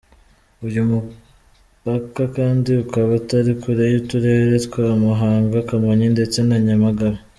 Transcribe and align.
Uyu 0.65 0.81
mupaka 0.89 2.21
kandi 2.37 2.69
ukaba 2.83 3.09
utari 3.19 3.51
kure 3.61 3.83
y’uturere 3.93 4.55
twa 4.65 4.85
Muhanga, 5.03 5.57
Kamonyi 5.67 6.07
ndetse 6.15 6.37
na 6.47 6.57
Nyamagabe. 6.67 7.19